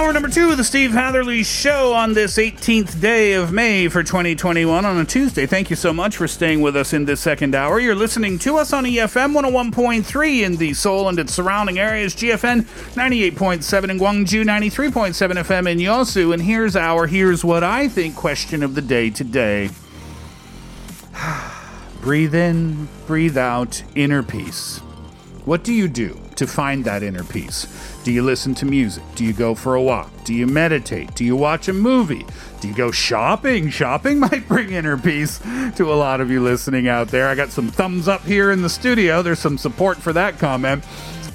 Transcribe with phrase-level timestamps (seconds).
[0.00, 4.02] Hour number two of the Steve Hatherly Show on this 18th day of May for
[4.02, 5.44] 2021 on a Tuesday.
[5.44, 7.78] Thank you so much for staying with us in this second hour.
[7.78, 12.62] You're listening to us on EFM 101.3 in the Seoul and its surrounding areas, GFN
[12.94, 16.32] 98.7 in Gwangju, 93.7 FM in Yosu.
[16.32, 19.68] And here's our Here's What I Think question of the day today.
[22.00, 24.78] breathe in, breathe out, inner peace.
[25.44, 27.66] What do you do to find that inner peace?
[28.02, 29.04] Do you listen to music?
[29.14, 30.10] Do you go for a walk?
[30.24, 31.14] Do you meditate?
[31.14, 32.24] Do you watch a movie?
[32.60, 33.68] Do you go shopping?
[33.68, 35.38] Shopping might bring inner peace
[35.76, 37.28] to a lot of you listening out there.
[37.28, 39.20] I got some thumbs up here in the studio.
[39.20, 40.82] There's some support for that comment.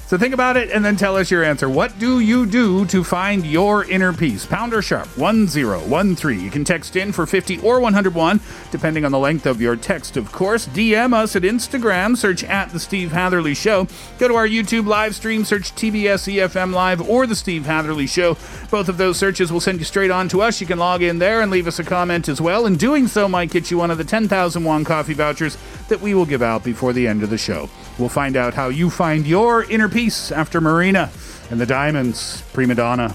[0.06, 1.68] So think about it and then tell us your answer.
[1.68, 4.46] What do you do to find your inner peace?
[4.46, 6.40] Pound or sharp 1013.
[6.40, 8.40] You can text in for 50 or 101,
[8.70, 10.68] depending on the length of your text, of course.
[10.68, 13.88] DM us at Instagram, search at The Steve Hatherly Show.
[14.18, 18.36] Go to our YouTube live stream, search TBS EFM Live or The Steve Hatherly Show.
[18.70, 20.60] Both of those searches will send you straight on to us.
[20.60, 22.66] You can log in there and leave us a comment as well.
[22.66, 26.14] And doing so might get you one of the 10,000 won coffee vouchers that we
[26.14, 27.68] will give out before the end of the show.
[27.98, 31.10] We'll find out how you find your inner peace after Marina
[31.50, 33.14] and the Diamonds, Prima Donna.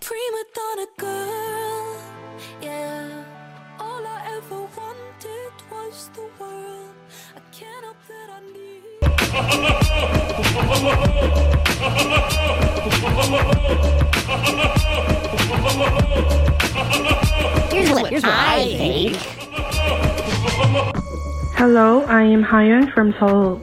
[0.00, 2.00] Prima donna girl,
[2.62, 3.24] yeah.
[3.78, 6.94] All I ever wanted was the world.
[7.36, 8.40] I can't help that I
[17.10, 17.20] need.
[17.76, 19.16] Here's what, here's what I think.
[21.58, 23.60] Hello, I am Hyun from Seoul.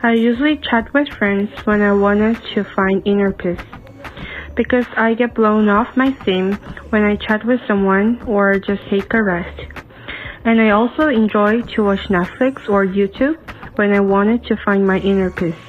[0.00, 3.58] I usually chat with friends when I wanted to find inner peace.
[4.54, 6.52] Because I get blown off my theme
[6.90, 9.60] when I chat with someone or just take a rest.
[10.44, 13.38] And I also enjoy to watch Netflix or YouTube
[13.76, 15.67] when I wanted to find my inner peace.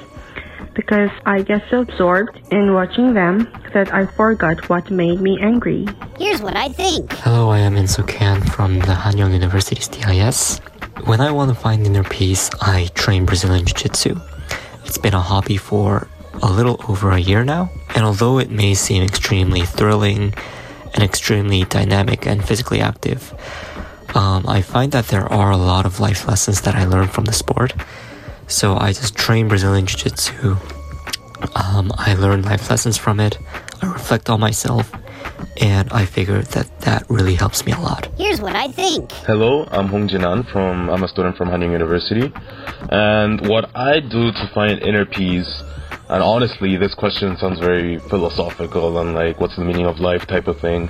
[0.80, 5.86] Because I get so absorbed in watching them that I forgot what made me angry.
[6.18, 7.12] Here's what I think.
[7.20, 10.60] Hello, I am Inso Kan from the Hanyang University's DIS.
[11.04, 14.22] When I want to find inner peace, I train Brazilian Jiu Jitsu.
[14.86, 16.08] It's been a hobby for
[16.42, 20.34] a little over a year now, and although it may seem extremely thrilling
[20.94, 23.34] and extremely dynamic and physically active,
[24.16, 27.26] um, I find that there are a lot of life lessons that I learned from
[27.26, 27.74] the sport.
[28.50, 30.58] So I just train Brazilian Jiu Jitsu.
[31.56, 33.38] Um, I learn life lessons from it.
[33.82, 34.92] I reflect on myself,
[35.62, 38.10] and I figure that that really helps me a lot.
[38.18, 39.12] Here's what I think.
[39.12, 42.34] Hello, I'm Hong Jinan from I'm a student from Hanyang University,
[42.90, 45.64] and what I do to find inner peace.
[46.10, 50.48] And honestly, this question sounds very philosophical and like what's the meaning of life type
[50.48, 50.90] of thing.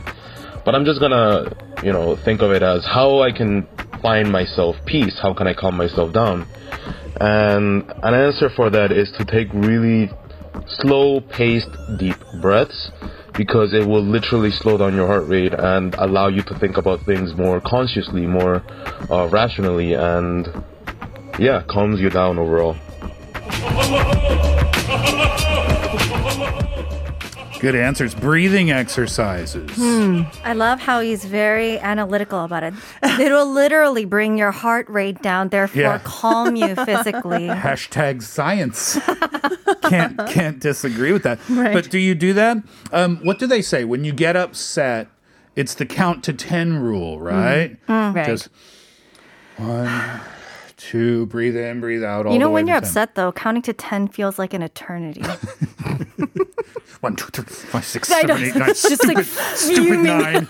[0.64, 1.52] But I'm just gonna,
[1.84, 3.68] you know, think of it as how I can
[4.02, 5.20] find myself peace.
[5.20, 6.48] How can I calm myself down?
[7.20, 10.10] And an answer for that is to take really
[10.68, 12.92] slow paced deep breaths
[13.34, 17.06] because it will literally slow down your heart rate and allow you to think about
[17.06, 18.64] things more consciously, more
[19.10, 20.48] uh, rationally, and
[21.40, 22.76] yeah, calms you down overall.
[27.60, 28.16] Good answers.
[28.16, 29.70] Breathing exercises.
[29.76, 30.22] Hmm.
[30.46, 32.74] I love how he's very analytical about it.
[33.04, 36.00] It will literally bring your heart rate down, therefore Yeah.
[36.06, 37.48] calm you physically.
[37.48, 38.98] Hashtag science.
[39.84, 41.38] can't can't disagree with that.
[41.50, 41.74] Right.
[41.74, 42.58] But do you do that?
[42.94, 45.08] Um, what do they say when you get upset?
[45.58, 47.76] It's the count to ten rule, right?
[47.88, 48.26] Mm, right.
[48.26, 48.48] Just
[49.58, 50.22] one,
[50.78, 52.26] two, breathe in, breathe out.
[52.26, 52.84] All you know, when you're 10.
[52.84, 55.22] upset, though, counting to 10 feels like an eternity.
[57.02, 58.68] One, two, three, five, six, I seven, eight, nine.
[58.68, 60.48] Like stupid, stupid nine.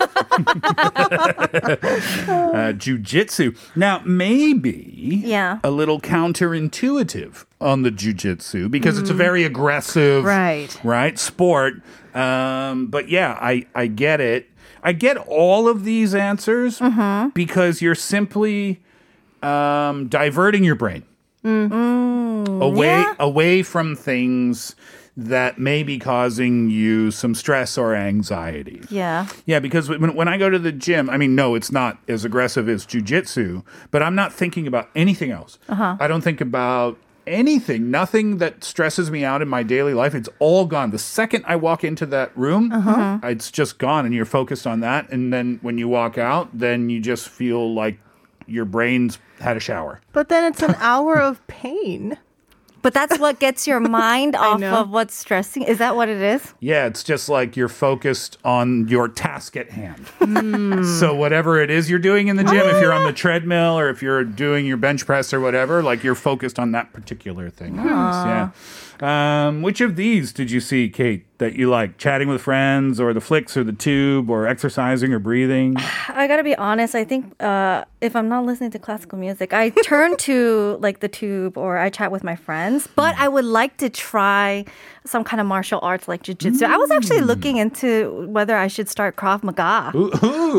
[1.30, 3.56] uh, jujitsu.
[3.76, 5.58] Now, maybe Yeah.
[5.62, 10.76] a little counterintuitive on the jujitsu because it's a very aggressive Right.
[10.84, 11.74] right sport.
[12.14, 14.48] Um, but yeah, I, I get it.
[14.82, 17.28] I get all of these answers Mm-hmm.
[17.30, 18.80] because you're simply
[19.42, 21.04] um, diverting your brain
[21.42, 22.60] Mm.
[22.60, 23.14] away Yeah.
[23.18, 24.74] away from things
[25.28, 28.80] that may be causing you some stress or anxiety.
[28.88, 29.26] Yeah.
[29.44, 32.24] Yeah, because when, when I go to the gym, I mean, no, it's not as
[32.24, 35.58] aggressive as jujitsu, but I'm not thinking about anything else.
[35.68, 35.96] Uh-huh.
[36.00, 36.96] I don't think about
[37.26, 40.14] anything, nothing that stresses me out in my daily life.
[40.14, 40.90] It's all gone.
[40.90, 43.18] The second I walk into that room, Uh-huh.
[43.24, 45.10] it's just gone, and you're focused on that.
[45.12, 47.98] And then when you walk out, then you just feel like
[48.46, 50.00] your brain's had a shower.
[50.12, 52.16] But then it's an hour of pain.
[52.82, 54.76] But that's what gets your mind off know.
[54.80, 55.62] of what's stressing.
[55.62, 56.54] Is that what it is?
[56.60, 60.06] Yeah, it's just like you're focused on your task at hand.
[61.00, 63.88] So whatever it is you're doing in the gym, if you're on the treadmill or
[63.90, 67.76] if you're doing your bench press or whatever, like you're focused on that particular thing.
[67.76, 68.52] Nice,
[69.00, 69.46] yeah.
[69.48, 71.98] Um, which of these did you see, Kate, that you like?
[71.98, 75.76] Chatting with friends, or the flicks, or the tube, or exercising, or breathing?
[76.08, 76.94] I gotta be honest.
[76.94, 81.08] I think uh, if I'm not listening to classical music, I turn to like the
[81.08, 82.86] tube or I chat with my friends.
[82.94, 84.64] But I would like to try
[85.04, 86.62] some kind of martial arts like jujitsu.
[86.62, 87.26] I was actually mm.
[87.26, 89.92] looking into whether I should start Krav Maga.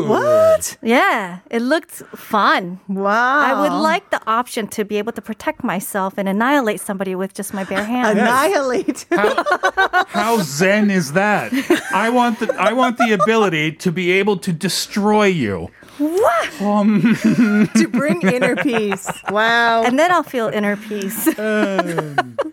[0.08, 0.78] What?
[0.82, 2.80] Yeah, it looked fun.
[2.88, 3.40] Wow.
[3.40, 7.34] I would like the option to be able to protect myself and annihilate somebody with
[7.34, 8.18] just my bare hands.
[8.18, 9.06] Annihilate.
[9.10, 11.52] How zen is that?
[11.92, 15.68] I want the I want the ability to be able to destroy you.
[16.02, 16.60] What?
[16.62, 17.16] Um,
[17.76, 19.08] to bring inner peace.
[19.30, 19.82] Wow.
[19.84, 21.28] And then I'll feel inner peace.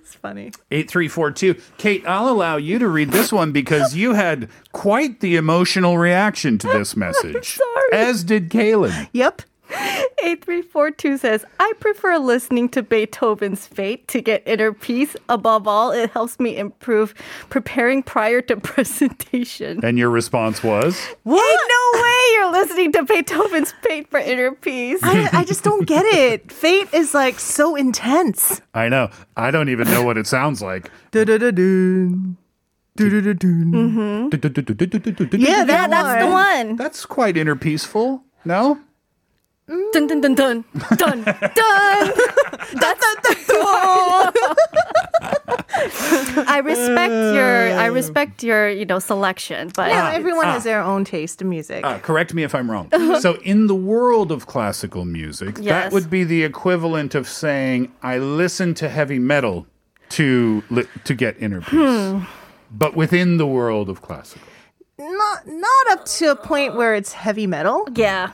[0.10, 0.52] It's funny.
[0.72, 1.56] 8342.
[1.78, 6.58] Kate, I'll allow you to read this one because you had quite the emotional reaction
[6.60, 7.54] to this message.
[7.58, 7.90] sorry.
[7.94, 9.08] As did Kaylin.
[9.14, 9.44] Yep.
[9.72, 15.16] 8342 says, I prefer listening to Beethoven's Fate to get inner peace.
[15.30, 17.14] Above all, it helps me improve
[17.50, 19.80] preparing prior to presentation.
[19.84, 21.00] And your response was?
[21.24, 21.40] What?
[21.44, 25.00] Ain't no way you're listening to Beethoven's Fate for inner peace.
[25.04, 26.52] I, I just don't get it.
[26.52, 28.62] Fate is like so intense.
[28.74, 29.10] I know.
[29.38, 30.92] I don't even know what it sounds like.
[35.40, 36.76] Yeah, that's the one.
[36.76, 38.24] That's quite inner peaceful.
[38.46, 38.80] No?
[39.94, 40.64] Dun dun dun dun
[40.98, 41.24] dun dun.
[42.82, 43.06] That's
[46.48, 50.54] I respect your I respect your you know selection, but Yeah, everyone Ah.
[50.54, 51.86] has their own taste in music.
[51.86, 52.90] Uh, correct me if I'm wrong.
[53.20, 55.92] so, in the world of classical music, that Yes.
[55.94, 59.68] would be the equivalent of saying, I listen to heavy metal
[60.10, 61.72] to, li- to get inner peace.
[61.80, 62.20] Hmm.
[62.72, 64.48] But within the world of classical.
[64.98, 68.32] Not not up to a point where it's heavy metal, yeah.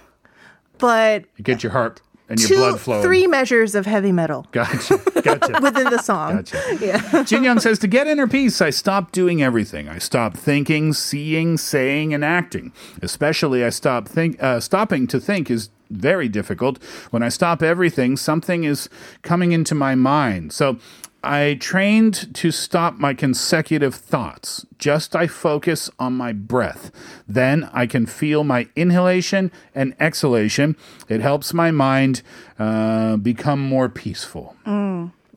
[0.77, 3.03] But get your heart and your two, blood flowing.
[3.03, 4.99] three measures of heavy metal Gotcha.
[5.21, 5.59] Gotcha.
[5.61, 6.37] within the song.
[6.37, 6.77] Gotcha.
[6.85, 7.23] Yeah.
[7.23, 9.87] Jin Jinyoung says, to get inner peace, I stop doing everything.
[9.87, 12.73] I stop thinking, seeing, saying, and acting.
[13.01, 16.81] Especially, I stop think, uh, stopping to think is very difficult.
[17.11, 18.89] When I stop everything, something is
[19.21, 20.51] coming into my mind.
[20.51, 20.77] So
[21.25, 24.65] I trained to stop my consecutive thoughts.
[24.77, 26.91] Just I focus on my breath.
[27.27, 30.75] Then I can feel my inhalation and exhalation.
[31.09, 32.21] It helps my mind
[32.59, 34.55] uh, become more peaceful.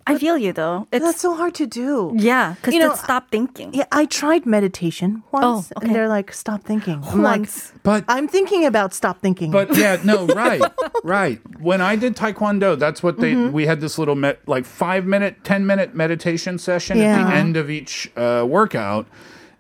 [0.08, 0.87] I feel you though.
[0.90, 2.12] It's That's so hard to do.
[2.16, 3.75] yeah, because You know, stop thinking.
[3.75, 5.87] Yeah, I tried meditation once, Oh, okay.
[5.87, 7.72] and they're like, "Stop thinking." I'm like, Once.
[7.82, 9.50] But I'm thinking about stop thinking.
[9.50, 10.62] But yeah, no, right,
[11.04, 11.38] right.
[11.61, 13.32] When I did taekwondo, that's what they.
[13.35, 13.52] Mm-hmm.
[13.52, 17.56] We had this little met, like five minute, ten minute meditation session at the end
[17.56, 19.06] of each uh, workout,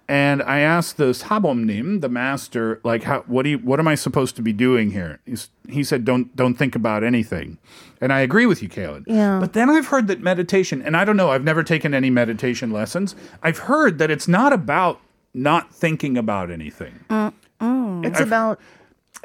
[0.08, 3.94] and I asked the sabomnim, the master, like, how, what do you, what am I
[3.94, 5.20] supposed to be doing here?
[5.26, 7.58] He's, he said, don't don't think about anything,
[8.00, 9.04] and I agree with you, Kaylin.
[9.06, 9.38] Yeah.
[9.38, 12.70] But then I've heard that meditation, and I don't know, I've never taken any meditation
[12.70, 13.14] lessons.
[13.42, 15.00] I've heard that it's not about
[15.34, 17.00] not thinking about anything.
[17.10, 18.58] it's I've- about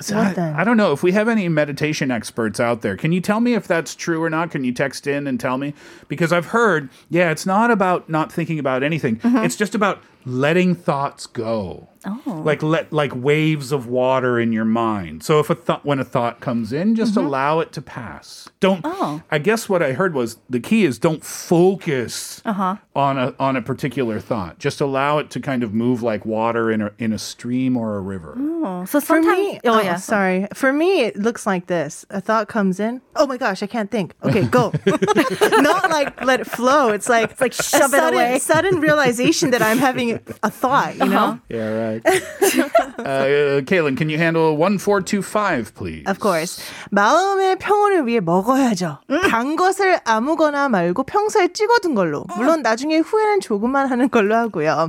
[0.01, 0.55] So What I, then?
[0.55, 2.97] I don't know if we have any meditation experts out there.
[2.97, 4.49] Can you tell me if that's true or not?
[4.49, 5.73] Can you text in and tell me?
[6.07, 9.17] Because I've heard, yeah, it's not about not thinking about anything.
[9.17, 9.37] Mm-hmm.
[9.45, 11.89] It's just about letting thoughts go.
[12.05, 12.41] Oh.
[12.43, 15.23] Like let like waves of water in your mind.
[15.23, 18.49] So if a thought when a thought comes in, just allow it to pass.
[18.59, 19.01] Don't Mm-hmm.
[19.03, 19.21] Oh.
[19.31, 22.75] I guess what I heard was the key is don't focus Uh-huh.
[22.93, 24.59] on a on a particular thought.
[24.59, 27.95] Just allow it to kind of move like water in a in a stream or
[27.95, 28.35] a river.
[28.37, 29.37] Oh, so For sometimes.
[29.37, 29.95] me, oh, oh, yeah.
[29.95, 30.47] sorry.
[30.53, 32.05] For me, it looks like this.
[32.09, 33.01] A thought comes in.
[33.15, 34.13] Oh my gosh, I can't think.
[34.25, 34.73] Okay, go.
[34.85, 36.89] Not like let it flow.
[36.89, 38.39] It's like it's like a shove it sudden, away.
[38.39, 41.38] sudden realization that I'm having me a thought, you know?
[41.48, 42.02] Yeah, right.
[42.06, 46.04] uh, Kaylin, can you handle 1425, please?
[46.06, 46.60] Of course.
[46.90, 48.98] 마음의 평온을 위해 먹어야죠.
[49.30, 52.24] 단 것을 아무거나 말고 평소에 찍어둔 걸로.
[52.36, 54.88] 물론 나중에 후회는 조금만 하는 걸로 하고요.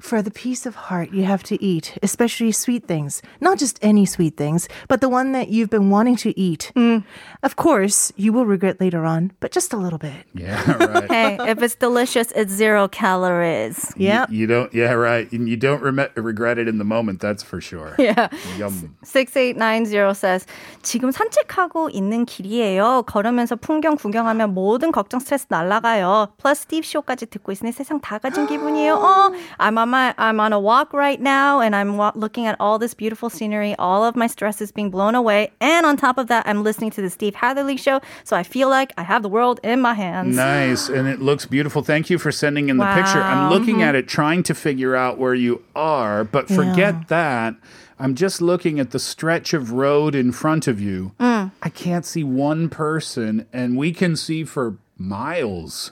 [0.00, 3.22] For the peace of heart, you have to eat, especially sweet things.
[3.40, 6.72] Not just any sweet things, but the one that you've been wanting to eat.
[7.42, 10.26] Of course, you will regret later on, but just a little bit.
[10.34, 11.10] Yeah, right.
[11.10, 13.92] Hey, if it's delicious, it's zero calories.
[13.96, 14.26] Yeah.
[14.28, 14.73] You, you don't, don't.
[14.73, 15.31] Yeah, right.
[15.31, 17.19] You don't re- regret it in the moment.
[17.19, 17.95] That's for sure.
[18.01, 18.29] Yeah.
[18.57, 18.95] Yum.
[19.03, 20.45] 6890 says
[20.81, 23.03] 지금 산책하고 있는 길이에요.
[23.05, 26.33] 걸으면서 풍경 구경하면 모든 걱정 스트레스 날라가요.
[26.83, 28.93] 쇼까지 듣고 있으니 세상 다 가진 기분이에요.
[28.97, 32.55] oh, I'm on my I'm on a walk right now and I'm wa- looking at
[32.59, 33.75] all this beautiful scenery.
[33.77, 36.89] All of my stress is being blown away and on top of that I'm listening
[36.91, 39.93] to the Steve Hatherly show so I feel like I have the world in my
[39.93, 40.35] hands.
[40.35, 40.89] Nice.
[40.89, 41.83] And it looks beautiful.
[41.83, 42.95] Thank you for sending in wow.
[42.95, 43.21] the picture.
[43.21, 43.93] I'm looking mm-hmm.
[43.93, 47.55] at it trying to figure out where you are, but forget that.
[47.99, 51.11] I'm just looking at the stretch of road in front of you.
[51.19, 51.51] Mm.
[51.61, 55.91] I can't see one person, and we can see for miles.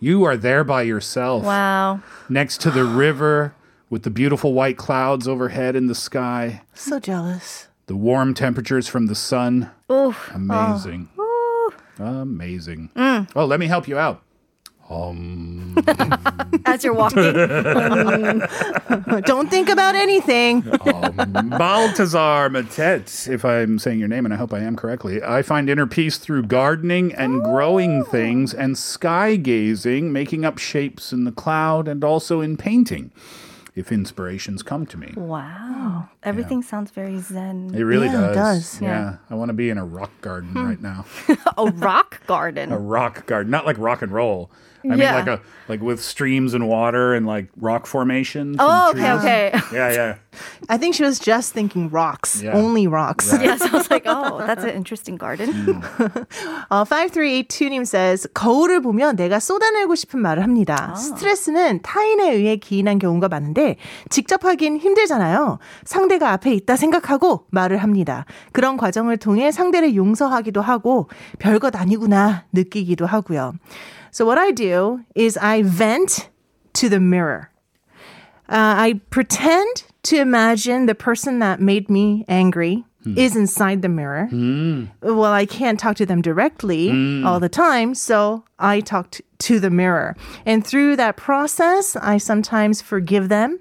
[0.00, 1.44] You are there by yourself.
[1.44, 2.00] Wow.
[2.28, 3.54] Next to the river
[3.88, 7.68] with the beautiful white clouds overhead in the sky, So jealous.
[7.86, 9.70] the warm temperatures from the sun.
[9.90, 10.30] Oof.
[10.34, 11.08] Amazing.
[11.18, 11.72] Oh.
[11.98, 12.90] Amazing.
[12.94, 13.30] Mm.
[13.34, 14.22] Oh, let me help you out.
[14.88, 15.76] Um,
[16.66, 17.22] As you're walking.
[19.22, 20.60] Don't think about anything.
[20.60, 25.22] Baltazar Matet, if I'm saying your name, and I hope I am correctly.
[25.22, 31.12] I find inner peace through gardening and growing things and sky gazing, making up shapes
[31.12, 33.10] in the cloud, and also in painting,
[33.75, 35.13] if inspirations come to me.
[35.15, 36.09] Wow.
[36.23, 37.71] Everything sounds very zen.
[37.73, 38.79] It really Yeah, it does.
[38.79, 38.81] does.
[38.81, 39.15] Yeah.
[39.29, 40.67] I want to be in a rock garden Hmm.
[40.67, 41.05] right now.
[41.57, 42.71] a rock garden.
[42.71, 44.51] a rock garden, not like rock and roll.
[44.83, 45.13] I mean, Yeah.
[45.15, 48.57] like a like with streams and water and like rock formations.
[48.57, 49.19] and Oh, okay, trees.
[49.21, 49.45] okay.
[49.71, 50.13] Yeah, yeah.
[50.69, 52.41] I think she was just thinking rocks.
[52.41, 52.57] Yeah.
[52.57, 53.29] Only rocks.
[53.31, 55.53] Yes, I was like, oh, that's an interesting garden.
[56.73, 60.95] 어, 5382님 says, 거울을 보면 내가 쏟아내고 싶은 말을 합니다.
[60.95, 63.64] 스트레스는 타인에 의해 기인한 경우가 많은데,
[64.08, 65.58] 직접 하긴 힘들잖아요.
[65.84, 68.24] 상대가 앞에 있다 생각하고 말을 합니다.
[68.52, 71.08] 그런 과정을 통해 상대를 용서하기도 하고,
[71.38, 73.54] 별것 아니구나 느끼기도 하고요.
[74.12, 76.30] So what I do is I vent
[76.74, 77.50] to the mirror.
[78.48, 83.16] Uh, I pretend to imagine the person that made me angry Hmm.
[83.16, 84.26] is inside the mirror.
[84.26, 84.86] Hmm.
[85.00, 87.24] Well, I can't talk to them directly hmm.
[87.24, 90.16] all the time, so I talk to the mirror.
[90.44, 93.60] And through that process, I sometimes forgive them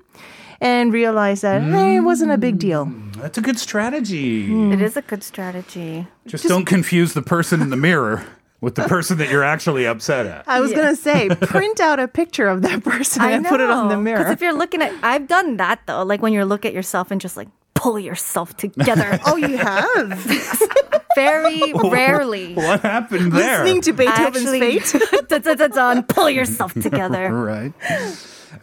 [0.60, 2.86] and realize that, hey, it wasn't a big deal.
[3.18, 4.72] That's a good strategy.
[4.72, 6.08] It is a good strategy.
[6.26, 8.26] Just, don't confuse the person in the mirror
[8.62, 10.44] with the person that you're actually upset at.
[10.48, 10.78] I was Yeah.
[10.78, 13.98] going to say, print out a picture of that person and put it on the
[13.98, 14.20] mirror.
[14.20, 16.04] Because if you're looking at, I've done that though.
[16.04, 17.50] Like when you look at yourself and just like
[17.85, 19.19] pull yourself together.
[19.27, 20.19] oh, you have?
[21.17, 22.55] Very rarely.
[22.55, 23.65] What happened there?
[23.65, 25.29] Listening to Beethoven's Actually- fate.
[25.29, 27.33] dun, dun, dun, dun, pull yourself together.
[27.33, 27.73] right.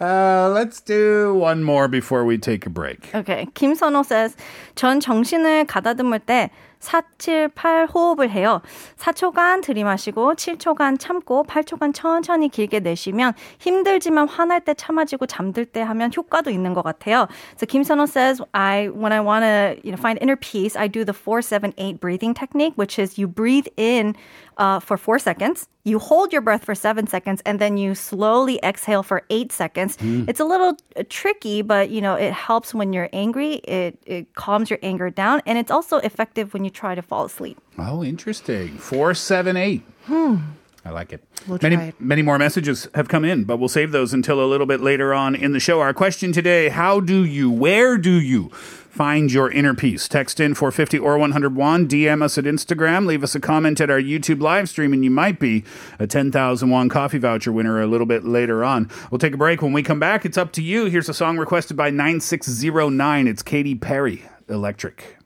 [0.01, 3.09] Uh, let's do one more before we take a break.
[3.15, 3.47] Okay.
[3.55, 4.35] 김선호 says,
[4.75, 6.49] 전 정신을 가다듬을 때
[6.82, 8.60] 4, 7, 8 호흡을 해요.
[8.98, 16.10] 4초간 들이마시고 7초간 참고 8초간 천천히 길게 내쉬면 힘들지만 화날 때 참아지고 잠들 때 하면
[16.14, 17.28] 효과도 있는 것 같아요.
[17.56, 21.04] So 김선호 says, I when I want to you know find inner peace, I do
[21.04, 24.14] the 4 7 8 breathing technique, which is you breathe in
[24.56, 28.58] uh, for 4 seconds, you hold your breath for 7 seconds and then you slowly
[28.62, 29.96] exhale for 8 seconds.
[30.00, 33.54] It's a little uh, tricky, but you know, it helps when you're angry.
[33.64, 37.24] It it calms your anger down and it's also effective when you try to fall
[37.24, 37.58] asleep.
[37.78, 38.78] Oh, interesting.
[38.78, 39.82] Four, seven, eight.
[40.04, 40.36] Hmm.
[40.84, 41.22] I like it.
[41.46, 42.00] We'll many, it.
[42.00, 45.14] many more messages have come in, but we'll save those until a little bit later
[45.14, 45.80] on in the show.
[45.80, 48.50] Our question today How do you, where do you
[48.92, 50.06] find your inner peace?
[50.06, 54.00] Text in 450 or 101, DM us at Instagram, leave us a comment at our
[54.00, 55.64] YouTube live stream, and you might be
[55.98, 58.90] a 10,000 won coffee voucher winner a little bit later on.
[59.10, 59.62] We'll take a break.
[59.62, 60.86] When we come back, it's up to you.
[60.86, 63.26] Here's a song requested by 9609.
[63.26, 65.16] It's Katy Perry, Electric.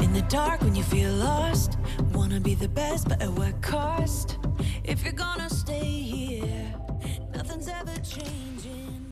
[0.00, 1.78] In the dark when you feel lost,
[2.12, 4.38] wanna be the best, but at what cost?
[4.82, 5.12] If you're